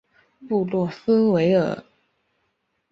[0.49, 1.83] 布洛斯维尔。